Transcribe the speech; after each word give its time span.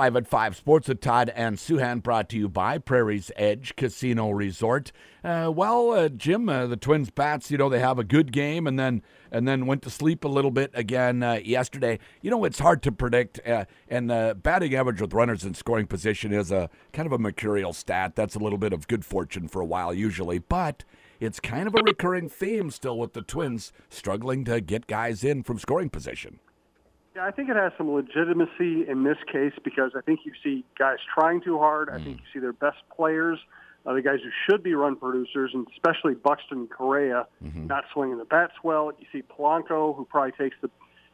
live 0.00 0.16
at 0.16 0.26
5 0.26 0.56
Sports 0.56 0.88
with 0.88 1.02
Todd 1.02 1.30
and 1.36 1.58
Souhan, 1.58 2.02
brought 2.02 2.30
to 2.30 2.38
you 2.38 2.48
by 2.48 2.78
Prairie's 2.78 3.30
Edge 3.36 3.76
Casino 3.76 4.30
Resort. 4.30 4.92
Uh, 5.22 5.52
well, 5.54 5.90
uh, 5.90 6.08
Jim, 6.08 6.48
uh, 6.48 6.66
the 6.66 6.78
Twins 6.78 7.10
bats, 7.10 7.50
you 7.50 7.58
know, 7.58 7.68
they 7.68 7.80
have 7.80 7.98
a 7.98 8.04
good 8.04 8.32
game 8.32 8.66
and 8.66 8.78
then 8.78 9.02
and 9.30 9.46
then 9.46 9.66
went 9.66 9.82
to 9.82 9.90
sleep 9.90 10.24
a 10.24 10.28
little 10.28 10.50
bit 10.50 10.70
again 10.72 11.22
uh, 11.22 11.34
yesterday. 11.44 11.98
You 12.22 12.30
know, 12.30 12.44
it's 12.44 12.60
hard 12.60 12.82
to 12.84 12.92
predict, 12.92 13.46
uh, 13.46 13.66
and 13.90 14.08
the 14.08 14.34
batting 14.42 14.74
average 14.74 15.02
with 15.02 15.12
runners 15.12 15.44
in 15.44 15.52
scoring 15.52 15.86
position 15.86 16.32
is 16.32 16.50
a 16.50 16.70
kind 16.94 17.04
of 17.04 17.12
a 17.12 17.18
mercurial 17.18 17.74
stat. 17.74 18.16
That's 18.16 18.34
a 18.34 18.38
little 18.38 18.56
bit 18.56 18.72
of 18.72 18.88
good 18.88 19.04
fortune 19.04 19.48
for 19.48 19.60
a 19.60 19.66
while 19.66 19.92
usually, 19.92 20.38
but 20.38 20.82
it's 21.20 21.40
kind 21.40 21.66
of 21.66 21.74
a 21.74 21.82
recurring 21.82 22.30
theme 22.30 22.70
still 22.70 22.98
with 22.98 23.12
the 23.12 23.20
Twins 23.20 23.70
struggling 23.90 24.46
to 24.46 24.62
get 24.62 24.86
guys 24.86 25.22
in 25.22 25.42
from 25.42 25.58
scoring 25.58 25.90
position. 25.90 26.40
Yeah, 27.14 27.24
I 27.26 27.32
think 27.32 27.48
it 27.50 27.56
has 27.56 27.72
some 27.76 27.92
legitimacy 27.92 28.88
in 28.88 29.02
this 29.02 29.18
case 29.30 29.52
because 29.64 29.92
I 29.96 30.00
think 30.00 30.20
you 30.24 30.32
see 30.44 30.64
guys 30.78 30.98
trying 31.12 31.40
too 31.40 31.58
hard. 31.58 31.88
I 31.90 31.94
think 32.04 32.18
you 32.18 32.26
see 32.32 32.38
their 32.38 32.52
best 32.52 32.78
players, 32.94 33.38
uh, 33.84 33.94
the 33.94 34.02
guys 34.02 34.20
who 34.22 34.30
should 34.46 34.62
be 34.62 34.74
run 34.74 34.94
producers, 34.94 35.50
and 35.52 35.66
especially 35.72 36.14
Buxton 36.14 36.68
Correa 36.68 37.26
not 37.66 37.84
swinging 37.92 38.18
the 38.18 38.24
bats 38.24 38.52
well. 38.62 38.92
You 38.98 39.06
see 39.10 39.22
Polanco, 39.22 39.96
who 39.96 40.04
probably 40.04 40.32
takes 40.32 40.56
the, 40.62 40.70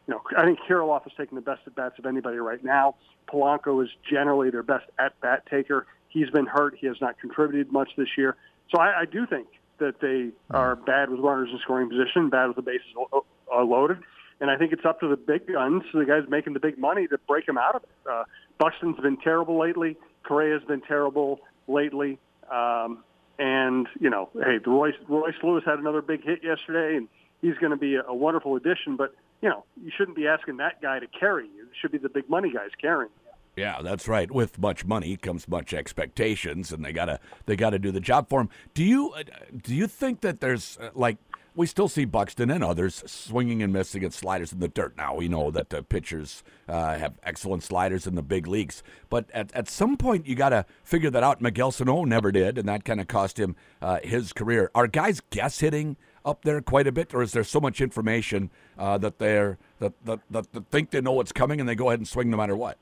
you 0.07 0.13
know, 0.15 0.21
I 0.37 0.45
think 0.45 0.59
Kirilloff 0.69 1.07
is 1.07 1.13
taking 1.17 1.37
the 1.37 1.43
best 1.43 1.63
at 1.67 1.75
bats 1.75 1.99
of 1.99 2.05
anybody 2.05 2.37
right 2.39 2.63
now. 2.63 2.97
Polanco 3.33 3.83
is 3.83 3.89
generally 4.09 4.51
their 4.51 4.63
best 4.63 4.85
at 4.99 5.19
bat 5.21 5.45
taker. 5.51 5.87
He's 6.09 6.29
been 6.31 6.47
hurt. 6.47 6.77
He 6.79 6.87
has 6.89 6.97
not 7.01 7.19
contributed 7.19 7.73
much 7.73 7.91
this 7.97 8.09
year. 8.19 8.37
So 8.71 8.81
I, 8.81 9.01
I 9.01 9.05
do 9.07 9.27
think 9.27 9.49
that 9.79 10.01
they 10.01 10.31
are 10.51 10.77
bad 10.77 11.11
with 11.11 11.21
runners 11.21 11.49
in 11.53 11.59
scoring 11.61 11.89
position, 11.89 12.29
bad 12.29 12.49
with 12.49 12.57
the 12.57 12.63
bases 12.63 12.87
lo- 12.95 13.25
uh, 13.55 13.63
loaded. 13.63 13.99
And 14.41 14.51
I 14.51 14.57
think 14.57 14.73
it's 14.73 14.85
up 14.85 15.01
to 15.01 15.09
the 15.09 15.17
big 15.17 15.47
guns, 15.47 15.83
the 15.95 16.05
guys 16.05 16.29
making 16.29 16.53
the 16.53 16.61
big 16.61 16.79
money, 16.79 17.07
to 17.07 17.19
break 17.27 17.47
them 17.47 17.57
out 17.57 17.77
of 17.77 17.83
it. 17.83 17.89
Uh, 18.11 18.25
Buxton's 18.59 19.01
been 19.01 19.17
terrible 19.17 19.59
lately. 19.59 19.97
Correa's 20.25 20.63
been 20.65 20.83
terrible 20.83 21.41
lately. 21.69 22.19
Um, 22.53 23.03
and, 23.39 23.87
you 23.99 24.11
know, 24.11 24.29
hey, 24.35 24.59
Royce, 24.67 24.95
Royce 25.09 25.35
Lewis 25.43 25.65
had 25.65 25.79
another 25.79 26.03
big 26.03 26.23
hit 26.23 26.45
yesterday, 26.45 26.97
and 26.97 27.09
he's 27.41 27.57
going 27.59 27.71
to 27.71 27.77
be 27.77 27.95
a, 27.97 28.03
a 28.03 28.15
wonderful 28.15 28.57
addition. 28.57 28.97
But, 28.97 29.15
you 29.41 29.49
know, 29.49 29.65
you 29.83 29.91
shouldn't 29.97 30.17
be 30.17 30.27
asking 30.27 30.59
that 30.59 30.83
guy 30.83 30.99
to 30.99 31.07
carry 31.07 31.47
you. 31.47 31.63
It 31.63 31.71
should 31.81 31.93
be 31.93 31.99
the 31.99 32.09
big 32.09 32.29
money 32.29 32.53
guys 32.53 32.71
carrying. 32.81 33.11
Yeah, 33.57 33.81
that's 33.83 34.07
right. 34.07 34.31
With 34.31 34.59
much 34.59 34.85
money 34.85 35.17
comes 35.17 35.49
much 35.49 35.73
expectations, 35.73 36.73
and 36.73 36.85
they 36.85 36.93
gotta 36.93 37.19
they 37.47 37.57
gotta 37.57 37.79
do 37.79 37.91
the 37.91 38.01
job 38.01 38.29
for 38.29 38.43
him. 38.43 38.51
Do 38.75 38.85
you 38.85 39.13
uh, 39.13 39.23
do 39.63 39.75
you 39.75 39.87
think 39.87 40.21
that 40.21 40.41
there's 40.41 40.77
uh, 40.77 40.91
like 40.95 41.17
we 41.57 41.67
still 41.67 41.89
see 41.89 42.05
Buxton 42.05 42.51
and 42.51 42.63
others 42.63 43.03
swinging 43.07 43.63
and 43.63 43.73
missing 43.73 44.05
at 44.05 44.13
sliders 44.13 44.53
in 44.53 44.61
the 44.61 44.69
dirt 44.69 44.97
now? 44.97 45.15
We 45.15 45.29
know 45.29 45.51
that 45.51 45.71
the 45.71 45.83
pitchers 45.83 46.45
uh, 46.69 46.99
have 46.99 47.15
excellent 47.23 47.63
sliders 47.63 48.07
in 48.07 48.15
the 48.15 48.23
big 48.23 48.47
leagues, 48.47 48.83
but 49.09 49.31
at 49.33 49.53
at 49.55 49.69
some 49.69 49.97
point 49.97 50.27
you 50.27 50.35
gotta 50.35 50.67
figure 50.85 51.11
that 51.11 51.23
out. 51.23 51.41
Miguel 51.41 51.73
Sano 51.73 52.05
never 52.05 52.31
did, 52.31 52.59
and 52.59 52.69
that 52.69 52.85
kind 52.85 53.01
of 53.01 53.09
cost 53.09 53.39
him 53.39 53.57
uh, 53.81 53.99
his 54.03 54.33
career. 54.33 54.71
Are 54.75 54.87
guys 54.87 55.21
guess 55.31 55.61
hitting? 55.61 55.97
Up 56.25 56.43
there 56.43 56.61
quite 56.61 56.89
a 56.89 56.93
bit, 56.93 57.15
or 57.15 57.23
is 57.23 57.31
there 57.31 57.45
so 57.45 57.61
much 57.61 57.81
information 57.81 58.51
uh, 58.77 58.99
that 58.99 59.21
they're 59.21 59.59
that, 59.79 59.93
that, 60.07 60.19
that, 60.29 60.53
that 60.53 60.71
think 60.73 60.91
they 60.91 61.01
know 61.01 61.13
what's 61.13 61.31
coming 61.31 61.61
and 61.61 61.69
they 61.69 61.77
go 61.77 61.89
ahead 61.89 62.01
and 62.01 62.09
swing 62.09 62.31
no 62.31 62.37
matter 62.37 62.57
what? 62.57 62.79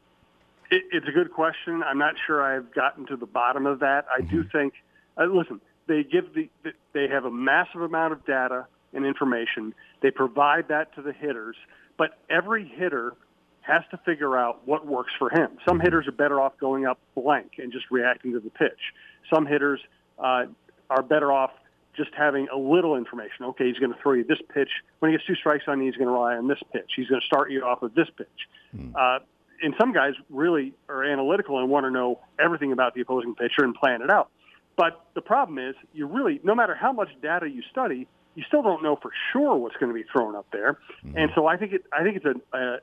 It, 0.71 0.85
it's 0.93 1.07
a 1.07 1.13
good 1.13 1.31
question. 1.31 1.83
I'm 1.83 1.99
not 1.99 2.15
sure 2.27 2.43
I've 2.43 2.73
gotten 2.73 3.05
to 3.09 3.17
the 3.17 3.27
bottom 3.27 3.67
of 3.67 3.81
that. 3.81 4.07
I 4.11 4.23
do 4.23 4.45
think. 4.51 4.73
Uh, 5.19 5.27
listen, 5.27 5.61
they 5.87 6.03
give 6.05 6.35
the 6.35 6.49
they 6.93 7.09
have 7.09 7.25
a 7.25 7.31
massive 7.31 7.83
amount 7.83 8.13
of 8.13 8.25
data 8.27 8.67
and 8.93 9.05
information. 9.05 9.75
They 10.03 10.11
provide 10.11 10.69
that 10.69 10.95
to 10.95 11.03
the 11.03 11.13
hitters, 11.13 11.57
but 11.99 12.19
every 12.31 12.67
hitter 12.67 13.15
has 13.63 13.83
to 13.91 13.97
figure 13.99 14.37
out 14.37 14.67
what 14.67 14.87
works 14.87 15.13
for 15.19 15.31
him. 15.31 15.59
Some 15.67 15.81
hitters 15.81 16.07
are 16.07 16.13
better 16.13 16.41
off 16.41 16.53
going 16.59 16.87
up 16.87 16.99
blank 17.15 17.53
and 17.59 17.73
just 17.73 17.87
reacting 17.91 18.33
to 18.33 18.41
the 18.41 18.51
pitch. 18.51 18.79
Some 19.33 19.47
hitters 19.47 19.81
uh, 20.19 20.45
are 20.91 21.03
better 21.03 21.33
off 21.33 21.51
just 21.97 22.11
having 22.17 22.49
a 22.53 22.59
little 22.59 22.97
information. 22.97 23.47
Okay, 23.47 23.69
he's 23.69 23.79
going 23.79 23.93
to 23.93 23.99
throw 24.03 24.13
you 24.13 24.25
this 24.25 24.41
pitch. 24.53 24.69
When 24.99 25.11
he 25.11 25.17
gets 25.17 25.27
two 25.27 25.37
strikes 25.37 25.65
on 25.67 25.81
you, 25.81 25.87
he's 25.87 25.97
going 25.97 26.09
to 26.09 26.13
rely 26.13 26.37
on 26.37 26.49
this 26.49 26.59
pitch. 26.73 26.91
He's 26.97 27.09
going 27.09 27.21
to 27.21 27.27
start 27.27 27.51
you 27.51 27.63
off 27.63 27.81
with 27.81 27.95
this 27.95 28.09
pitch. 28.17 28.27
Uh, 28.95 29.19
and 29.63 29.75
some 29.81 29.93
guys 29.93 30.13
really 30.29 30.75
are 30.89 31.05
analytical 31.05 31.59
and 31.59 31.71
want 31.71 31.85
to 31.85 31.91
know 31.91 32.21
everything 32.39 32.73
about 32.73 32.95
the 32.95 33.01
opposing 33.01 33.35
pitcher 33.35 33.65
and 33.65 33.75
plan 33.75 34.03
it 34.03 34.11
out. 34.11 34.29
But 34.77 35.05
the 35.15 35.21
problem 35.21 35.59
is, 35.59 35.75
you 35.93 36.07
really, 36.07 36.41
no 36.43 36.55
matter 36.55 36.75
how 36.75 36.93
much 36.93 37.09
data 37.23 37.49
you 37.49 37.63
study, 37.71 38.07
you 38.35 38.43
still 38.49 38.63
don't 38.63 38.83
know 38.83 38.97
for 39.01 39.13
sure 39.33 39.57
what's 39.57 39.77
going 39.77 39.91
to 39.91 39.95
be 39.95 40.05
thrown 40.11 40.35
up 40.35 40.47
there. 40.53 40.79
Mm-hmm. 41.05 41.19
And 41.19 41.31
so 41.35 41.47
I 41.47 41.57
think 41.57 41.73
it, 41.73 41.85
I 41.93 42.03
think 42.03 42.17
it's 42.17 42.27
a, 42.27 42.57
a 42.57 42.79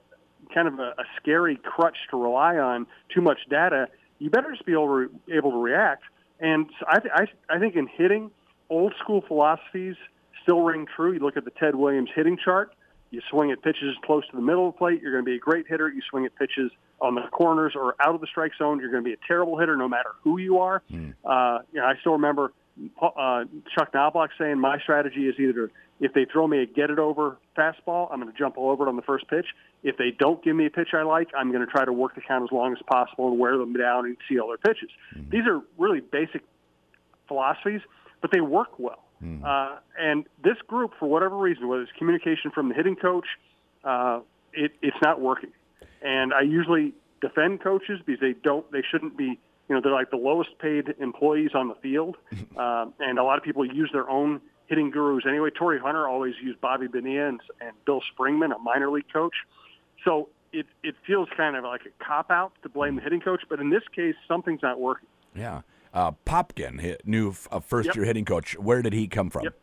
kind 0.54 0.68
of 0.68 0.80
a, 0.80 0.94
a 0.98 1.04
scary 1.20 1.58
crutch 1.64 1.98
to 2.12 2.18
rely 2.18 2.58
on 2.58 2.88
too 3.14 3.22
much 3.22 3.40
data. 3.50 3.90
You 4.20 4.30
better 4.30 4.52
just 4.52 4.66
be 4.66 4.72
able 4.72 4.88
to, 4.88 5.10
able 5.30 5.52
to 5.52 5.58
react. 5.58 6.04
And 6.40 6.68
so 6.80 6.86
I, 6.88 7.00
th- 7.00 7.14
I, 7.14 7.56
I 7.56 7.60
think 7.60 7.76
in 7.76 7.88
hitting, 7.88 8.32
old 8.70 8.94
school 9.04 9.24
philosophies 9.28 9.96
still 10.44 10.62
ring 10.62 10.88
true. 10.96 11.12
You 11.12 11.20
look 11.20 11.38
at 11.38 11.46
the 11.46 11.52
Ted 11.52 11.76
Williams 11.76 12.10
hitting 12.16 12.38
chart. 12.44 12.74
You 13.12 13.22
swing 13.30 13.52
at 13.52 13.62
pitches 13.62 13.96
close 14.06 14.26
to 14.30 14.36
the 14.36 14.42
middle 14.42 14.68
of 14.70 14.74
the 14.74 14.78
plate, 14.78 15.02
you're 15.02 15.12
going 15.12 15.26
to 15.26 15.30
be 15.30 15.36
a 15.36 15.40
great 15.40 15.68
hitter. 15.68 15.90
You 15.90 16.02
swing 16.10 16.26
at 16.26 16.36
pitches 16.36 16.72
on 17.02 17.16
the 17.16 17.22
corners 17.32 17.74
or 17.76 17.96
out 18.00 18.16
of 18.16 18.22
the 18.22 18.28
strike 18.28 18.54
zone, 18.58 18.80
you're 18.80 18.90
going 18.90 19.04
to 19.04 19.08
be 19.08 19.14
a 19.14 19.28
terrible 19.28 19.58
hitter 19.60 19.76
no 19.76 19.90
matter 19.90 20.12
who 20.24 20.38
you 20.38 20.60
are. 20.60 20.82
Uh, 21.26 21.60
you 21.74 21.82
know, 21.82 21.86
I 21.86 21.94
still 22.00 22.14
remember 22.14 22.54
uh, 23.02 23.44
Chuck 23.76 23.94
Knobloch 23.94 24.32
saying 24.40 24.58
my 24.60 24.80
strategy 24.80 25.28
is 25.28 25.36
either 25.40 25.72
if 26.00 26.14
they 26.14 26.26
throw 26.32 26.48
me 26.48 26.64
a 26.64 26.66
get 26.66 26.90
it 26.90 27.00
over 27.00 27.38
fastball, 27.58 28.08
I'm 28.12 28.22
going 28.22 28.32
to 28.32 28.38
jump 28.38 28.58
all 28.58 28.72
over 28.72 28.86
it 28.86 28.90
on 28.90 28.96
the 28.96 29.02
first 29.02 29.28
pitch. 29.28 29.46
If 29.84 29.98
they 29.98 30.12
don't 30.18 30.44
give 30.44 30.56
me 30.56 30.66
a 30.66 30.70
pitch 30.70 30.90
I 30.94 31.04
like, 31.04 31.28
I'm 31.38 31.52
going 31.52 31.66
to 31.66 31.72
try 31.72 31.86
to 31.86 31.94
work 31.94 32.16
the 32.16 32.22
count 32.22 32.44
as 32.44 32.52
long 32.52 32.72
as 32.72 32.80
possible 32.88 33.28
and 33.30 33.40
wear 33.40 33.58
them 33.58 33.74
down 33.74 34.06
and 34.06 34.18
see 34.30 34.40
all 34.40 34.48
their 34.48 34.58
pitches. 34.58 34.90
These 35.30 35.46
are 35.48 35.62
really 35.78 36.00
basic 36.00 36.42
philosophies, 37.28 37.82
but 38.22 38.32
they 38.32 38.42
work 38.42 38.80
well. 38.80 39.04
Uh, 39.46 39.78
and 40.00 40.26
this 40.44 40.58
group, 40.68 40.92
for 41.00 41.08
whatever 41.08 41.38
reason, 41.38 41.68
whether 41.68 41.84
it's 41.84 41.92
communication 41.98 42.52
from 42.52 42.70
the 42.70 42.76
hitting 42.76 42.96
coach, 42.96 43.26
uh, 43.84 44.20
it, 44.54 44.72
it's 44.82 44.98
not 45.02 45.22
working. 45.22 45.52
And 46.02 46.34
I 46.34 46.42
usually 46.42 46.94
defend 47.22 47.62
coaches 47.62 48.00
because 48.06 48.20
they 48.20 48.34
don't, 48.34 48.70
they 48.72 48.84
shouldn't 48.90 49.16
be, 49.18 49.40
you 49.70 49.76
know, 49.76 49.82
they're 49.82 49.94
like 49.94 50.10
the 50.10 50.18
lowest 50.18 50.58
paid 50.60 50.96
employees 51.00 51.52
on 51.54 51.68
the 51.68 51.76
field. 51.76 52.18
uh, 52.58 52.88
and 53.00 53.20
a 53.20 53.24
lot 53.24 53.38
of 53.38 53.44
people 53.44 53.66
use 53.66 53.90
their 53.94 54.10
own 54.10 54.42
hitting 54.68 54.90
gurus 54.90 55.26
anyway. 55.28 55.50
Torii 55.50 55.80
Hunter 55.80 56.08
always 56.08 56.34
used 56.42 56.60
Bobby 56.62 56.88
Bonilla 56.88 57.28
and, 57.28 57.42
and 57.60 57.72
Bill 57.86 58.02
Springman, 58.14 58.56
a 58.56 58.60
minor 58.60 58.90
league 58.90 59.12
coach. 59.12 59.36
So 60.04 60.30
it, 60.52 60.66
it 60.84 60.96
feels 61.06 61.30
kind 61.38 61.56
of 61.56 61.64
like 61.64 61.82
a 61.86 62.04
cop 62.04 62.32
out 62.32 62.54
to 62.64 62.70
blame 62.70 62.96
the 62.96 63.02
hitting 63.02 63.22
coach. 63.22 63.42
But 63.50 63.60
in 63.60 63.70
this 63.70 63.84
case, 63.96 64.16
something's 64.28 64.64
not 64.64 64.80
working. 64.80 65.08
Yeah. 65.36 65.62
Uh, 65.94 66.12
Popkin, 66.26 66.98
new 67.06 67.34
uh, 67.52 67.60
first 67.60 67.88
Yep. 67.88 67.96
year 67.96 68.06
hitting 68.06 68.26
coach. 68.26 68.58
Where 68.58 68.82
did 68.82 68.94
he 68.94 69.08
come 69.08 69.30
from? 69.30 69.44
Yep. 69.44 69.58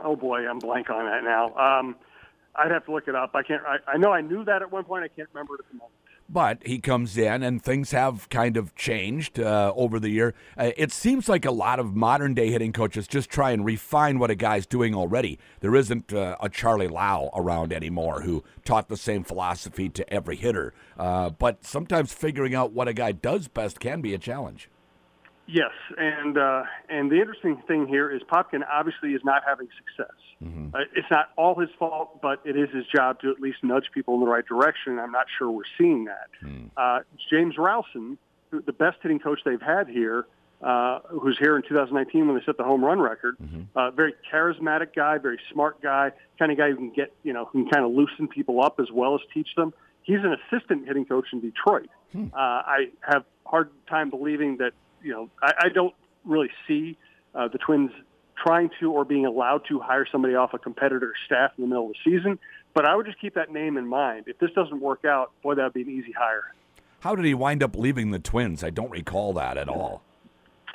Oh 0.00 0.16
boy, 0.16 0.46
I'm 0.48 0.58
blank 0.58 0.90
on 0.90 1.04
that 1.06 1.24
now. 1.24 1.54
Um, 1.56 1.96
I'd 2.54 2.70
have 2.70 2.84
to 2.86 2.92
look 2.92 3.06
it 3.08 3.14
up. 3.14 3.30
I 3.34 3.42
can't. 3.42 3.62
I, 3.64 3.76
I 3.92 3.96
know 3.96 4.12
I 4.12 4.20
knew 4.22 4.44
that 4.44 4.62
at 4.62 4.72
one 4.72 4.84
point. 4.84 5.04
I 5.04 5.08
can't 5.08 5.28
remember 5.32 5.54
it 5.54 5.60
at 5.60 5.68
the 5.70 5.76
moment. 5.76 5.92
But 6.28 6.66
he 6.66 6.80
comes 6.80 7.16
in, 7.16 7.44
and 7.44 7.62
things 7.62 7.92
have 7.92 8.28
kind 8.30 8.56
of 8.56 8.74
changed 8.74 9.38
uh, 9.38 9.72
over 9.76 10.00
the 10.00 10.08
year. 10.08 10.34
Uh, 10.58 10.72
it 10.76 10.90
seems 10.90 11.28
like 11.28 11.44
a 11.44 11.52
lot 11.52 11.78
of 11.78 11.94
modern 11.94 12.34
day 12.34 12.50
hitting 12.50 12.72
coaches 12.72 13.06
just 13.06 13.30
try 13.30 13.52
and 13.52 13.64
refine 13.64 14.18
what 14.18 14.28
a 14.28 14.34
guy's 14.34 14.66
doing 14.66 14.92
already. 14.92 15.38
There 15.60 15.76
isn't 15.76 16.12
uh, 16.12 16.36
a 16.40 16.48
Charlie 16.48 16.88
Lau 16.88 17.30
around 17.32 17.72
anymore 17.72 18.22
who 18.22 18.42
taught 18.64 18.88
the 18.88 18.96
same 18.96 19.22
philosophy 19.22 19.88
to 19.90 20.12
every 20.12 20.34
hitter. 20.34 20.74
Uh, 20.98 21.30
but 21.30 21.64
sometimes 21.64 22.12
figuring 22.12 22.56
out 22.56 22.72
what 22.72 22.88
a 22.88 22.92
guy 22.92 23.12
does 23.12 23.46
best 23.46 23.78
can 23.78 24.00
be 24.00 24.12
a 24.12 24.18
challenge. 24.18 24.68
Yes, 25.46 25.70
and 25.96 26.36
uh, 26.36 26.64
and 26.88 27.10
the 27.10 27.20
interesting 27.20 27.62
thing 27.68 27.86
here 27.86 28.10
is 28.10 28.22
Popkin 28.22 28.62
obviously 28.70 29.10
is 29.10 29.22
not 29.24 29.42
having 29.46 29.68
success. 29.78 30.16
Uh, 30.74 30.80
it's 30.94 31.10
not 31.10 31.30
all 31.36 31.58
his 31.58 31.70
fault, 31.78 32.20
but 32.20 32.40
it 32.44 32.56
is 32.56 32.68
his 32.70 32.84
job 32.86 33.20
to 33.20 33.30
at 33.30 33.40
least 33.40 33.58
nudge 33.62 33.90
people 33.94 34.14
in 34.14 34.20
the 34.20 34.26
right 34.26 34.44
direction. 34.44 34.98
I'm 34.98 35.12
not 35.12 35.26
sure 35.38 35.50
we're 35.50 35.62
seeing 35.78 36.04
that. 36.06 36.28
Uh, 36.76 37.00
James 37.30 37.56
Rowson, 37.56 38.18
who, 38.50 38.60
the 38.60 38.72
best 38.72 38.98
hitting 39.02 39.20
coach 39.20 39.40
they've 39.44 39.62
had 39.62 39.88
here, 39.88 40.26
uh, 40.62 40.98
who's 41.08 41.38
here 41.38 41.56
in 41.56 41.62
2019 41.62 42.26
when 42.26 42.36
they 42.36 42.44
set 42.44 42.56
the 42.56 42.64
home 42.64 42.84
run 42.84 42.98
record. 42.98 43.36
Uh, 43.76 43.90
very 43.92 44.14
charismatic 44.32 44.94
guy, 44.96 45.18
very 45.18 45.38
smart 45.52 45.80
guy, 45.80 46.10
kind 46.38 46.50
of 46.50 46.58
guy 46.58 46.70
who 46.70 46.76
can 46.76 46.90
get 46.90 47.14
you 47.22 47.32
know 47.32 47.44
who 47.44 47.62
can 47.62 47.70
kind 47.70 47.84
of 47.84 47.92
loosen 47.92 48.26
people 48.26 48.62
up 48.62 48.80
as 48.80 48.90
well 48.92 49.14
as 49.14 49.20
teach 49.32 49.48
them. 49.56 49.72
He's 50.02 50.20
an 50.20 50.36
assistant 50.52 50.86
hitting 50.86 51.04
coach 51.04 51.26
in 51.32 51.40
Detroit. 51.40 51.88
Uh, 52.32 52.36
I 52.36 52.88
have 53.00 53.24
hard 53.44 53.70
time 53.88 54.10
believing 54.10 54.56
that 54.58 54.72
you 55.06 55.12
know 55.12 55.30
I, 55.42 55.52
I 55.66 55.68
don't 55.68 55.94
really 56.24 56.50
see 56.66 56.98
uh, 57.34 57.48
the 57.48 57.58
Twins 57.58 57.92
trying 58.44 58.70
to 58.80 58.92
or 58.92 59.04
being 59.04 59.24
allowed 59.24 59.62
to 59.68 59.78
hire 59.80 60.06
somebody 60.10 60.34
off 60.34 60.52
a 60.52 60.58
competitor's 60.58 61.16
staff 61.24 61.52
in 61.56 61.62
the 61.62 61.68
middle 61.68 61.86
of 61.86 61.92
the 61.92 62.10
season. 62.10 62.38
But 62.74 62.84
I 62.86 62.94
would 62.94 63.06
just 63.06 63.18
keep 63.20 63.34
that 63.34 63.50
name 63.50 63.76
in 63.78 63.86
mind. 63.86 64.24
If 64.26 64.38
this 64.38 64.50
doesn't 64.54 64.80
work 64.80 65.04
out, 65.06 65.32
boy, 65.42 65.54
that 65.54 65.62
would 65.64 65.72
be 65.72 65.82
an 65.82 65.88
easy 65.90 66.12
hire. 66.12 66.52
How 67.00 67.14
did 67.14 67.24
he 67.24 67.32
wind 67.34 67.62
up 67.62 67.74
leaving 67.76 68.10
the 68.10 68.18
Twins? 68.18 68.62
I 68.62 68.70
don't 68.70 68.90
recall 68.90 69.32
that 69.34 69.56
at 69.56 69.68
all. 69.68 70.02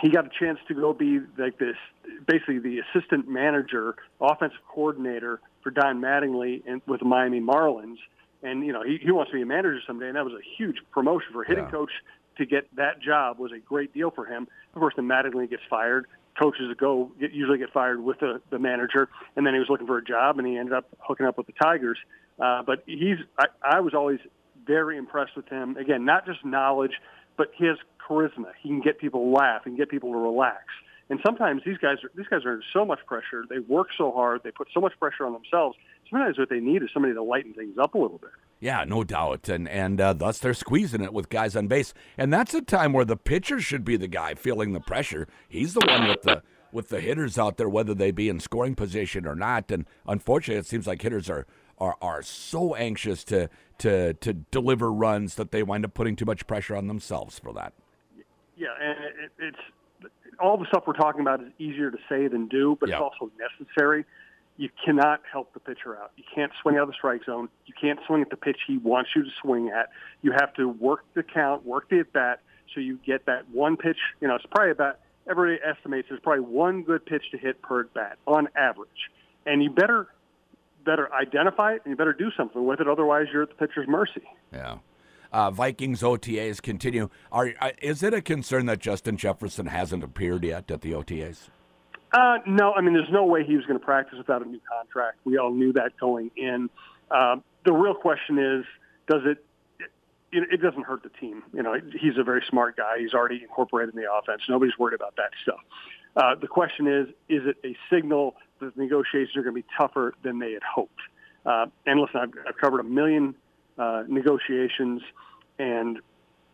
he 0.01 0.09
got 0.09 0.25
a 0.25 0.29
chance 0.39 0.57
to 0.69 0.73
go 0.73 0.93
be 0.93 1.19
like 1.37 1.59
this, 1.59 1.75
basically 2.25 2.57
the 2.59 2.79
assistant 2.79 3.27
manager, 3.29 3.95
offensive 4.19 4.57
coordinator 4.73 5.39
for 5.61 5.69
Don 5.69 6.01
Mattingly 6.01 6.63
and 6.65 6.81
with 6.87 7.01
the 7.01 7.05
Miami 7.05 7.39
Marlins. 7.41 7.97
and 8.41 8.65
you 8.65 8.73
know 8.73 8.81
he, 8.83 8.97
he 9.03 9.11
wants 9.11 9.29
to 9.31 9.35
be 9.35 9.43
a 9.43 9.45
manager 9.45 9.79
someday, 9.85 10.07
and 10.07 10.15
that 10.15 10.25
was 10.25 10.33
a 10.33 10.45
huge 10.57 10.77
promotion 10.91 11.29
for 11.33 11.43
a 11.43 11.47
hitting 11.47 11.65
Yeah. 11.65 11.71
coach 11.71 11.91
to 12.37 12.45
get 12.45 12.73
that 12.75 13.01
job 13.01 13.39
was 13.39 13.51
a 13.51 13.59
great 13.59 13.93
deal 13.93 14.11
for 14.11 14.25
him. 14.25 14.47
Of 14.73 14.79
course, 14.79 14.93
then 14.95 15.07
Mattingly 15.07 15.49
gets 15.49 15.63
fired. 15.69 16.07
Coaches 16.39 16.73
go 16.77 17.11
get, 17.19 17.31
usually 17.31 17.57
get 17.57 17.71
fired 17.73 18.01
with 18.03 18.19
the, 18.19 18.41
the 18.49 18.59
manager, 18.59 19.09
and 19.35 19.45
then 19.45 19.53
he 19.53 19.59
was 19.59 19.67
looking 19.69 19.87
for 19.87 19.97
a 19.97 20.03
job, 20.03 20.39
and 20.39 20.47
he 20.47 20.57
ended 20.57 20.73
up 20.73 20.85
hooking 20.99 21.25
up 21.25 21.37
with 21.37 21.47
the 21.47 21.53
Tigers. 21.61 21.97
Uh, 22.39 22.63
but 22.63 22.83
he's 22.85 23.17
I, 23.37 23.45
I 23.63 23.79
was 23.81 23.93
always 23.93 24.19
very 24.65 24.97
impressed 24.97 25.35
with 25.35 25.47
him. 25.49 25.75
Again, 25.77 26.05
not 26.05 26.25
just 26.25 26.45
knowledge, 26.45 26.93
but 27.37 27.51
his 27.57 27.77
charisma. 28.07 28.51
He 28.61 28.69
can 28.69 28.81
get 28.81 28.99
people 28.99 29.23
to 29.25 29.37
laugh 29.37 29.63
and 29.65 29.77
get 29.77 29.89
people 29.89 30.11
to 30.11 30.17
relax. 30.17 30.63
And 31.09 31.19
sometimes 31.25 31.61
these 31.65 31.77
guys 31.77 31.97
are 32.03 32.11
these 32.15 32.27
guys 32.27 32.45
are 32.45 32.53
under 32.53 32.63
so 32.71 32.85
much 32.85 32.99
pressure. 33.05 33.43
They 33.49 33.59
work 33.59 33.89
so 33.97 34.11
hard. 34.11 34.41
They 34.43 34.51
put 34.51 34.69
so 34.73 34.79
much 34.79 34.93
pressure 34.97 35.25
on 35.25 35.33
themselves. 35.33 35.77
Sometimes 36.09 36.37
what 36.39 36.49
they 36.49 36.61
need 36.61 36.83
is 36.83 36.89
somebody 36.93 37.13
to 37.13 37.23
lighten 37.23 37.53
things 37.53 37.77
up 37.77 37.95
a 37.95 37.97
little 37.97 38.17
bit. 38.17 38.31
Yeah, 38.61 38.83
no 38.87 39.03
doubt, 39.03 39.49
and 39.49 39.67
and 39.67 39.99
uh, 39.99 40.13
thus 40.13 40.37
they're 40.37 40.53
squeezing 40.53 41.01
it 41.01 41.13
with 41.13 41.29
guys 41.29 41.55
on 41.55 41.67
base, 41.67 41.95
and 42.15 42.31
that's 42.31 42.53
a 42.53 42.61
time 42.61 42.93
where 42.93 43.03
the 43.03 43.17
pitcher 43.17 43.59
should 43.59 43.83
be 43.83 43.97
the 43.97 44.07
guy 44.07 44.35
feeling 44.35 44.71
the 44.73 44.79
pressure. 44.79 45.27
He's 45.49 45.73
the 45.73 45.83
one 45.85 46.07
with 46.07 46.21
the 46.21 46.43
with 46.71 46.89
the 46.89 47.01
hitters 47.01 47.39
out 47.39 47.57
there, 47.57 47.67
whether 47.67 47.95
they 47.95 48.11
be 48.11 48.29
in 48.29 48.39
scoring 48.39 48.75
position 48.75 49.25
or 49.25 49.35
not. 49.35 49.71
And 49.71 49.85
unfortunately, 50.07 50.59
it 50.59 50.67
seems 50.67 50.85
like 50.85 51.01
hitters 51.01 51.27
are 51.27 51.47
are, 51.79 51.97
are 52.03 52.21
so 52.21 52.75
anxious 52.75 53.23
to 53.25 53.49
to 53.79 54.13
to 54.13 54.33
deliver 54.33 54.93
runs 54.93 55.35
that 55.35 55.49
they 55.51 55.63
wind 55.63 55.83
up 55.83 55.95
putting 55.95 56.15
too 56.15 56.25
much 56.25 56.45
pressure 56.45 56.75
on 56.75 56.87
themselves 56.87 57.39
for 57.39 57.51
that. 57.53 57.73
Yeah, 58.55 58.67
and 58.79 58.97
it, 59.25 59.31
it's 59.39 60.11
all 60.39 60.57
the 60.57 60.67
stuff 60.67 60.83
we're 60.85 60.93
talking 60.93 61.21
about 61.21 61.41
is 61.41 61.51
easier 61.57 61.89
to 61.89 61.97
say 62.07 62.27
than 62.27 62.47
do, 62.47 62.77
but 62.79 62.89
Yeah. 62.89 62.97
it's 62.97 63.01
also 63.01 63.31
necessary. 63.39 64.05
You 64.57 64.69
cannot 64.83 65.21
help 65.31 65.53
the 65.53 65.59
pitcher 65.59 65.97
out. 65.97 66.11
You 66.17 66.23
can't 66.33 66.51
swing 66.61 66.75
out 66.75 66.83
of 66.83 66.89
the 66.89 66.93
strike 66.93 67.23
zone. 67.25 67.49
You 67.65 67.73
can't 67.79 67.99
swing 68.05 68.21
at 68.21 68.29
the 68.29 68.35
pitch 68.35 68.57
he 68.67 68.77
wants 68.77 69.11
you 69.15 69.23
to 69.23 69.29
swing 69.41 69.69
at. 69.69 69.89
You 70.21 70.33
have 70.33 70.53
to 70.55 70.67
work 70.67 71.03
the 71.13 71.23
count, 71.23 71.65
work 71.65 71.89
the 71.89 71.99
at 71.99 72.13
bat, 72.13 72.41
so 72.73 72.79
you 72.79 72.99
get 73.05 73.25
that 73.25 73.49
one 73.49 73.77
pitch. 73.77 73.97
You 74.19 74.27
know, 74.27 74.35
it's 74.35 74.45
probably 74.45 74.71
about 74.71 74.99
everybody 75.29 75.59
estimates 75.63 76.09
there's 76.09 76.21
probably 76.21 76.43
one 76.43 76.83
good 76.83 77.05
pitch 77.05 77.23
to 77.31 77.37
hit 77.37 77.61
per 77.61 77.81
at 77.81 77.93
bat 77.93 78.17
on 78.27 78.49
average, 78.55 79.09
and 79.45 79.63
you 79.63 79.69
better 79.69 80.07
better 80.83 81.13
identify 81.13 81.73
it 81.73 81.81
and 81.85 81.91
you 81.91 81.95
better 81.95 82.13
do 82.13 82.31
something 82.35 82.65
with 82.65 82.79
it. 82.79 82.87
Otherwise, 82.87 83.27
you're 83.31 83.43
at 83.43 83.49
the 83.49 83.55
pitcher's 83.55 83.87
mercy. 83.87 84.23
Yeah. 84.51 84.77
Uh, 85.31 85.49
Vikings 85.49 86.01
OTAs 86.01 86.61
continue. 86.61 87.09
Are 87.31 87.53
uh, 87.61 87.71
is 87.81 88.03
it 88.03 88.13
a 88.13 88.21
concern 88.21 88.65
that 88.65 88.79
Justin 88.79 89.15
Jefferson 89.15 89.67
hasn't 89.67 90.03
appeared 90.03 90.43
yet 90.43 90.69
at 90.69 90.81
the 90.81 90.91
OTAs? 90.91 91.49
Uh, 92.13 92.39
no, 92.45 92.73
I 92.73 92.81
mean, 92.81 92.93
there's 92.93 93.11
no 93.11 93.25
way 93.25 93.43
he 93.45 93.55
was 93.55 93.65
going 93.65 93.79
to 93.79 93.85
practice 93.85 94.17
without 94.17 94.45
a 94.45 94.49
new 94.49 94.59
contract. 94.69 95.19
We 95.23 95.37
all 95.37 95.53
knew 95.53 95.73
that 95.73 95.97
going 95.99 96.31
in. 96.35 96.69
Um, 97.09 97.43
the 97.65 97.73
real 97.73 97.93
question 97.93 98.37
is, 98.37 98.65
does 99.07 99.21
it, 99.25 99.45
it? 100.31 100.53
It 100.53 100.61
doesn't 100.61 100.83
hurt 100.83 101.03
the 101.03 101.09
team. 101.09 101.43
You 101.53 101.63
know, 101.63 101.73
he's 101.73 102.17
a 102.17 102.23
very 102.23 102.43
smart 102.49 102.75
guy. 102.75 102.99
He's 102.99 103.13
already 103.13 103.41
incorporated 103.41 103.95
in 103.95 104.01
the 104.01 104.11
offense. 104.11 104.41
Nobody's 104.49 104.77
worried 104.77 104.95
about 104.95 105.15
that 105.17 105.31
stuff. 105.41 105.59
Uh, 106.15 106.35
the 106.35 106.47
question 106.47 106.87
is, 106.87 107.07
is 107.29 107.47
it 107.47 107.57
a 107.63 107.77
signal 107.93 108.35
that 108.59 108.75
the 108.75 108.81
negotiations 108.81 109.37
are 109.37 109.43
going 109.43 109.55
to 109.55 109.61
be 109.61 109.67
tougher 109.77 110.13
than 110.23 110.39
they 110.39 110.51
had 110.51 110.63
hoped? 110.63 110.99
Uh, 111.45 111.67
and 111.85 111.99
listen, 111.99 112.19
I've, 112.19 112.33
I've 112.47 112.57
covered 112.57 112.81
a 112.81 112.83
million 112.83 113.35
uh, 113.77 114.03
negotiations, 114.07 115.01
and 115.57 115.99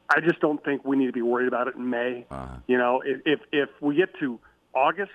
I 0.09 0.21
just 0.21 0.39
don't 0.39 0.63
think 0.63 0.85
we 0.85 0.95
need 0.97 1.07
to 1.07 1.11
be 1.11 1.23
worried 1.23 1.47
about 1.47 1.67
it 1.67 1.75
in 1.75 1.89
May. 1.89 2.25
Uh-huh. 2.29 2.57
You 2.67 2.77
know, 2.77 3.01
if, 3.03 3.21
if 3.25 3.39
if 3.51 3.69
we 3.81 3.95
get 3.95 4.09
to 4.19 4.39
August, 4.73 5.11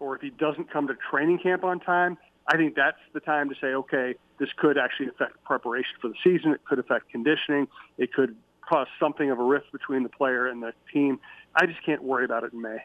or 0.00 0.16
if 0.16 0.22
he 0.22 0.30
doesn't 0.30 0.70
come 0.72 0.86
to 0.88 0.94
training 1.10 1.38
camp 1.38 1.64
on 1.64 1.80
time, 1.80 2.18
I 2.48 2.56
think 2.56 2.74
that's 2.76 2.98
the 3.12 3.20
time 3.20 3.48
to 3.48 3.54
say, 3.60 3.68
okay, 3.68 4.14
this 4.38 4.48
could 4.56 4.78
actually 4.78 5.08
affect 5.08 5.42
preparation 5.44 5.92
for 6.00 6.08
the 6.08 6.14
season. 6.22 6.52
It 6.52 6.64
could 6.64 6.78
affect 6.78 7.10
conditioning. 7.10 7.66
It 7.98 8.12
could 8.12 8.36
cause 8.60 8.86
something 9.00 9.30
of 9.30 9.38
a 9.38 9.42
rift 9.42 9.72
between 9.72 10.02
the 10.02 10.08
player 10.08 10.46
and 10.46 10.62
the 10.62 10.72
team. 10.92 11.18
I 11.54 11.66
just 11.66 11.84
can't 11.84 12.02
worry 12.02 12.24
about 12.24 12.44
it 12.44 12.52
in 12.52 12.60
May. 12.60 12.78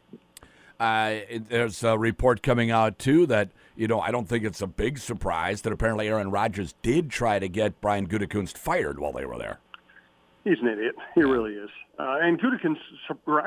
Uh, 0.80 1.20
there's 1.48 1.84
a 1.84 1.96
report 1.96 2.42
coming 2.42 2.72
out 2.72 2.98
too 2.98 3.28
that 3.28 3.50
you 3.76 3.88
know 3.88 4.00
I 4.00 4.10
don't 4.10 4.28
think 4.28 4.44
it's 4.44 4.64
a 4.64 4.68
big 4.68 4.98
surprise 4.98 5.62
that 5.62 5.72
apparently 5.72 6.08
Aaron 6.08 6.32
Rodgers 6.32 6.74
did 6.82 7.12
try 7.12 7.38
to 7.38 7.48
get 7.48 7.80
Brian 7.82 8.08
Gutekunst 8.08 8.58
fired 8.58 8.98
while 8.98 9.12
they 9.12 9.26
were 9.26 9.38
there. 9.38 9.60
He's 10.44 10.58
an 10.60 10.68
idiot. 10.68 10.96
He 11.14 11.22
really 11.22 11.54
is. 11.54 11.70
Uh, 12.00 12.18
and 12.22 12.42
Gutekunst, 12.42 12.80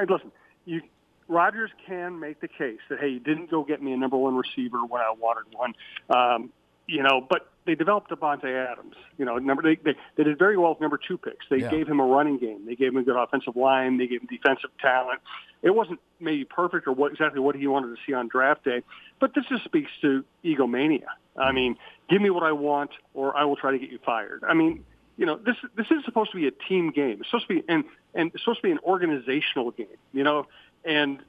listen, 0.09 0.31
you, 0.65 0.81
Rodgers 1.29 1.71
can 1.87 2.21
make 2.21 2.41
the 2.41 2.49
case 2.49 2.81
that 2.89 3.01
hey, 3.01 3.09
you 3.09 3.21
didn't 3.21 3.51
go 3.51 3.65
get 3.65 3.83
me 3.83 3.93
a 3.93 3.97
number 3.97 4.17
one 4.17 4.37
receiver 4.37 4.85
when 4.85 5.01
I 5.01 5.13
wanted 5.19 5.45
one. 5.57 5.75
Um, 6.11 6.51
you 6.87 7.03
know, 7.03 7.27
but 7.27 7.49
they 7.65 7.75
developed 7.75 8.11
Davante 8.11 8.45
Adams. 8.45 8.95
You 9.17 9.25
know, 9.25 9.39
number 9.39 9.63
they, 9.63 9.77
they 9.77 9.97
they 10.17 10.25
did 10.25 10.39
very 10.39 10.57
well 10.59 10.71
with 10.71 10.81
number 10.81 10.99
two 10.99 11.17
picks. 11.17 11.47
They 11.49 11.59
Yeah. 11.59 11.71
gave 11.71 11.89
him 11.89 11.99
a 11.99 12.05
running 12.05 12.39
game. 12.39 12.67
They 12.67 12.75
gave 12.77 12.89
him 12.89 12.99
a 12.99 13.03
good 13.03 13.17
offensive 13.17 13.57
line. 13.57 13.97
They 13.97 14.07
gave 14.07 14.21
him 14.21 14.29
defensive 14.31 14.71
talent. 14.81 15.21
It 15.63 15.75
wasn't 15.75 16.01
maybe 16.21 16.45
perfect 16.45 16.87
or 16.87 16.93
what 16.93 17.13
exactly 17.13 17.41
what 17.41 17.55
he 17.57 17.67
wanted 17.67 17.97
to 17.97 18.03
see 18.07 18.13
on 18.13 18.29
draft 18.29 18.65
day, 18.65 18.83
but 19.19 19.35
this 19.35 19.47
just 19.49 19.65
speaks 19.65 19.91
to 20.03 20.23
egomania. 20.45 21.07
I 21.37 21.53
mean, 21.53 21.77
give 22.11 22.21
me 22.21 22.29
what 22.31 22.43
I 22.43 22.53
want, 22.53 22.91
or 23.15 23.35
I 23.37 23.45
will 23.45 23.57
try 23.57 23.73
to 23.73 23.79
get 23.79 23.91
you 23.91 23.99
fired. 24.05 24.45
I 24.47 24.53
mean, 24.53 24.85
you 25.17 25.25
know, 25.25 25.37
this 25.37 25.57
this 25.75 25.87
is 25.91 26.05
supposed 26.05 26.33
to 26.33 26.37
be 26.37 26.47
a 26.47 26.51
team 26.51 26.91
game. 26.91 27.21
It's 27.21 27.31
supposed 27.31 27.49
to 27.49 27.55
be 27.55 27.65
and 27.67 27.85
and 28.15 28.31
it's 28.35 28.45
supposed 28.45 28.59
to 28.59 28.63
be 28.65 28.73
an 28.73 28.79
organizational 28.85 29.71
game. 29.71 29.87
You 30.13 30.23
know, 30.23 30.47
and 30.85 31.21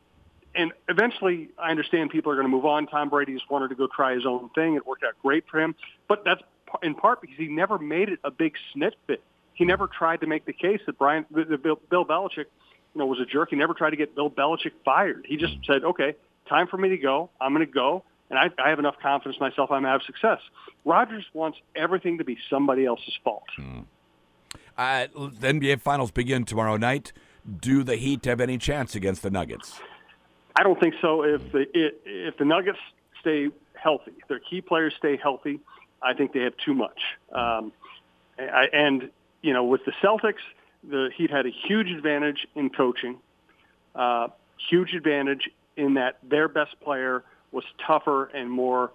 and 0.55 0.71
eventually, 0.87 1.49
I 1.59 1.71
understand 1.71 2.11
people 2.11 2.31
are 2.31 2.35
going 2.35 2.47
to 2.47 2.51
move 2.51 2.65
on. 2.65 2.87
Tom 2.87 3.09
Brady 3.09 3.33
just 3.33 3.49
wanted 3.49 3.69
to 3.69 3.75
go 3.75 3.87
try 3.93 4.15
his 4.15 4.25
own 4.25 4.49
thing. 4.55 4.75
It 4.75 4.87
worked 4.87 5.03
out 5.03 5.13
great 5.21 5.43
for 5.51 5.59
him, 5.59 5.75
but 6.07 6.23
that's 6.23 6.41
in 6.81 6.95
part 6.95 7.21
because 7.21 7.35
he 7.37 7.47
never 7.47 7.77
made 7.77 8.09
it 8.09 8.19
a 8.23 8.31
big 8.31 8.53
snit 8.73 8.93
fit. 9.07 9.21
He 9.53 9.65
never 9.65 9.87
tried 9.87 10.21
to 10.21 10.27
make 10.27 10.45
the 10.45 10.53
case 10.53 10.81
that 10.85 10.97
Brian, 10.97 11.25
that 11.31 11.61
Bill, 11.61 12.05
Belichick, 12.05 12.37
you 12.37 12.45
know, 12.95 13.05
was 13.05 13.19
a 13.19 13.25
jerk. 13.25 13.49
He 13.49 13.55
never 13.55 13.73
tried 13.73 13.91
to 13.91 13.95
get 13.95 14.15
Bill 14.15 14.29
Belichick 14.29 14.71
fired. 14.83 15.25
He 15.27 15.37
just 15.37 15.57
said, 15.65 15.83
"Okay, 15.83 16.15
time 16.47 16.67
for 16.67 16.77
me 16.77 16.89
to 16.89 16.97
go. 16.97 17.29
I'm 17.39 17.53
going 17.53 17.65
to 17.65 17.71
go." 17.71 18.03
And 18.29 18.39
I, 18.39 18.49
I 18.63 18.69
have 18.69 18.79
enough 18.79 18.95
confidence 19.01 19.37
in 19.39 19.47
myself. 19.47 19.69
I'm 19.71 19.83
going 19.83 19.83
to 19.83 19.89
have 19.89 20.01
success. 20.01 20.39
Rodgers 20.83 21.25
wants 21.33 21.59
everything 21.75 22.17
to 22.17 22.23
be 22.23 22.37
somebody 22.49 22.85
else's 22.85 23.13
fault. 23.23 23.43
Uh, 24.77 25.07
the 25.13 25.47
NBA 25.47 25.79
Finals 25.81 26.11
begin 26.11 26.43
tomorrow 26.43 26.75
night. 26.75 27.13
Do 27.59 27.83
the 27.83 27.95
Heat 27.95 28.25
have 28.25 28.41
any 28.41 28.57
chance 28.57 28.95
against 28.95 29.21
the 29.21 29.29
Nuggets? 29.29 29.79
I 30.55 30.63
don't 30.63 30.79
think 30.79 30.95
so. 31.01 31.23
If 31.23 31.51
the 31.51 31.61
it, 31.73 32.01
if 32.05 32.37
the 32.37 32.45
Nuggets 32.45 32.79
stay 33.19 33.49
healthy, 33.73 34.13
their 34.27 34.39
key 34.39 34.61
players 34.61 34.93
stay 34.97 35.17
healthy, 35.17 35.59
I 36.01 36.13
think 36.13 36.33
they 36.33 36.41
have 36.41 36.57
too 36.57 36.73
much. 36.73 36.99
Um, 37.31 37.71
I, 38.39 38.67
and 38.73 39.11
you 39.41 39.53
know, 39.53 39.65
with 39.65 39.81
the 39.85 39.91
Celtics, 40.03 40.41
the 40.83 41.09
Heat 41.15 41.29
had 41.29 41.45
a 41.45 41.51
huge 41.67 41.89
advantage 41.89 42.47
in 42.55 42.69
coaching, 42.69 43.17
uh, 43.93 44.29
huge 44.69 44.93
advantage 44.93 45.49
in 45.77 45.95
that 45.95 46.17
their 46.23 46.47
best 46.47 46.79
player 46.81 47.23
was 47.51 47.63
tougher 47.85 48.25
and 48.25 48.49
more 48.49 48.91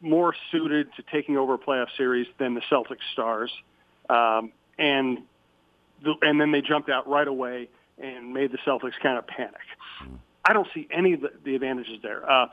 more 0.00 0.34
suited 0.50 0.88
to 0.96 1.02
taking 1.12 1.36
over 1.36 1.54
a 1.54 1.58
playoff 1.58 1.86
series 1.96 2.26
than 2.38 2.54
the 2.54 2.62
Celtics 2.62 3.04
stars, 3.12 3.52
um, 4.10 4.50
and 4.76 5.18
the, 6.02 6.14
and 6.22 6.40
then 6.40 6.50
they 6.50 6.60
jumped 6.60 6.90
out 6.90 7.08
right 7.08 7.28
away 7.28 7.68
and 7.98 8.32
made 8.32 8.52
the 8.52 8.58
Celtics 8.58 8.98
kind 9.02 9.18
of 9.18 9.26
panic. 9.26 9.60
I 10.44 10.52
don't 10.52 10.68
see 10.74 10.88
any 10.90 11.12
of 11.14 11.20
the, 11.20 11.30
the 11.44 11.54
advantages 11.54 11.98
there. 12.02 12.28
Uh, 12.28 12.46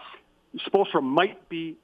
Spoelstra 0.68 1.02
might 1.02 1.50
be 1.50 1.78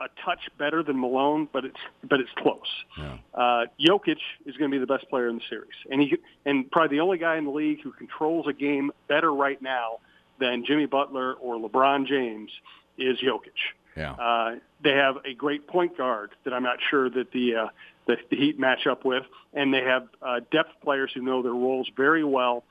a 0.00 0.08
touch 0.24 0.40
better 0.58 0.82
than 0.82 1.00
Malone, 1.00 1.48
but 1.50 1.64
it's 1.64 1.80
but 2.04 2.20
it's 2.20 2.30
close. 2.36 2.84
Yeah. 2.98 3.16
Uh, 3.32 3.66
Jokic 3.80 4.18
is 4.44 4.56
going 4.56 4.70
to 4.70 4.74
be 4.74 4.78
the 4.78 4.86
best 4.86 5.08
player 5.08 5.28
in 5.28 5.36
the 5.36 5.42
series, 5.48 5.72
and 5.90 6.02
he 6.02 6.18
and 6.44 6.70
probably 6.70 6.98
the 6.98 7.00
only 7.00 7.18
guy 7.18 7.36
in 7.36 7.44
the 7.44 7.50
league 7.50 7.80
who 7.82 7.92
controls 7.92 8.46
a 8.46 8.52
game 8.52 8.90
better 9.08 9.32
right 9.32 9.60
now 9.60 9.98
than 10.38 10.64
Jimmy 10.66 10.86
Butler 10.86 11.34
or 11.34 11.56
LeBron 11.56 12.06
James 12.06 12.50
is 12.98 13.18
Jokic. 13.18 13.56
Yeah. 13.96 14.12
Uh, 14.12 14.56
they 14.84 14.92
have 14.92 15.16
a 15.24 15.32
great 15.32 15.66
point 15.66 15.96
guard 15.96 16.30
that 16.44 16.52
I'm 16.52 16.62
not 16.62 16.78
sure 16.90 17.08
that 17.08 17.32
the 17.32 17.54
uh, 17.56 17.68
the, 18.06 18.16
the 18.30 18.36
Heat 18.36 18.58
match 18.58 18.86
up 18.86 19.04
with, 19.04 19.24
and 19.54 19.72
they 19.72 19.82
have 19.82 20.08
uh, 20.20 20.40
depth 20.52 20.80
players 20.82 21.10
who 21.14 21.22
know 21.22 21.42
their 21.42 21.52
roles 21.52 21.90
very 21.96 22.24
well. 22.24 22.64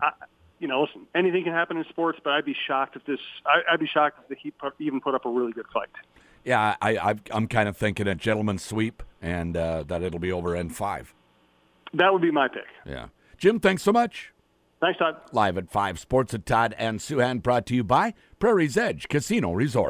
I, 0.00 0.10
you 0.58 0.68
know, 0.68 0.82
listen, 0.82 1.06
anything 1.14 1.44
can 1.44 1.52
happen 1.52 1.76
in 1.76 1.84
sports, 1.84 2.18
but 2.22 2.32
I'd 2.32 2.44
be 2.44 2.56
shocked 2.66 2.96
if 2.96 3.04
this. 3.04 3.20
I, 3.46 3.72
I'd 3.72 3.80
be 3.80 3.86
shocked 3.86 4.18
if 4.22 4.28
the 4.28 4.34
Heat 4.34 4.54
put, 4.58 4.74
even 4.78 5.00
put 5.00 5.14
up 5.14 5.24
a 5.24 5.30
really 5.30 5.52
good 5.52 5.66
fight. 5.72 5.88
Yeah, 6.44 6.76
I, 6.80 6.96
I, 6.96 7.14
I'm 7.30 7.46
kind 7.46 7.68
of 7.68 7.76
thinking 7.76 8.06
a 8.06 8.14
gentleman's 8.14 8.62
sweep 8.62 9.02
and 9.20 9.56
uh, 9.56 9.84
that 9.88 10.02
it'll 10.02 10.20
be 10.20 10.32
over 10.32 10.56
in 10.56 10.70
five. 10.70 11.14
That 11.94 12.12
would 12.12 12.22
be 12.22 12.30
my 12.30 12.48
pick. 12.48 12.64
Yeah. 12.86 13.08
Jim, 13.36 13.60
thanks 13.60 13.82
so 13.82 13.92
much. 13.92 14.32
Thanks, 14.80 14.98
Todd. 14.98 15.16
Live 15.32 15.58
at 15.58 15.70
5 15.70 15.98
Sports 15.98 16.34
at 16.34 16.46
Todd 16.46 16.74
and 16.78 17.00
Souhan 17.00 17.42
brought 17.42 17.66
to 17.66 17.74
you 17.74 17.82
by 17.82 18.14
Prairie's 18.38 18.76
Edge 18.76 19.08
Casino 19.08 19.52
Resort. 19.52 19.86